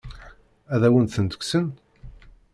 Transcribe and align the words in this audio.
Ad 0.73 0.81
awen-tent-kksen? 0.87 1.65